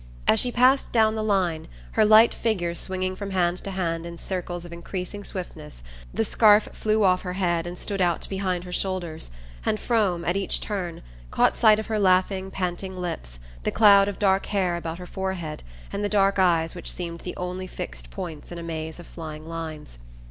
As 0.27 0.39
she 0.39 0.51
passed 0.51 0.91
down 0.91 1.13
the 1.13 1.23
line, 1.23 1.67
her 1.91 2.03
light 2.03 2.33
figure 2.33 2.73
swinging 2.73 3.15
from 3.15 3.29
hand 3.29 3.59
to 3.59 3.69
hand 3.69 4.03
in 4.03 4.17
circles 4.17 4.65
of 4.65 4.73
increasing 4.73 5.23
swiftness, 5.23 5.83
the 6.11 6.25
scarf 6.25 6.63
flew 6.71 7.03
off 7.03 7.21
her 7.21 7.33
head 7.33 7.67
and 7.67 7.77
stood 7.77 8.01
out 8.01 8.27
behind 8.27 8.63
her 8.63 8.71
shoulders, 8.71 9.29
and 9.63 9.79
Frome, 9.79 10.25
at 10.25 10.35
each 10.35 10.59
turn, 10.59 11.03
caught 11.29 11.55
sight 11.55 11.77
of 11.77 11.85
her 11.85 11.99
laughing 11.99 12.49
panting 12.49 12.97
lips, 12.97 13.37
the 13.61 13.69
cloud 13.69 14.07
of 14.07 14.17
dark 14.17 14.47
hair 14.47 14.75
about 14.75 14.97
her 14.97 15.05
forehead, 15.05 15.61
and 15.93 16.03
the 16.03 16.09
dark 16.09 16.39
eyes 16.39 16.73
which 16.73 16.91
seemed 16.91 17.19
the 17.19 17.37
only 17.37 17.67
fixed 17.67 18.09
points 18.09 18.51
in 18.51 18.57
a 18.57 18.63
maze 18.63 18.99
of 18.99 19.05
flying 19.05 19.47
lines. 19.47 19.99